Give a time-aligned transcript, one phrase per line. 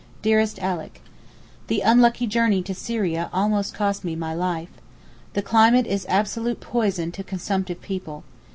[0.23, 0.99] DEAREST ALICK,
[1.67, 4.69] The unlucky journey to Syria almost cost me my life.
[5.33, 8.23] The climate is absolute poison to consumptive people.